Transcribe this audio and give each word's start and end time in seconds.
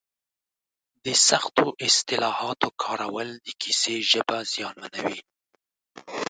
د 1.05 1.07
سختو 1.27 1.65
اصطلاحاتو 1.87 2.69
کارول 2.83 3.29
د 3.45 3.47
کیسې 3.61 3.95
ژبه 4.11 4.37
زیانمنوي. 4.53 5.19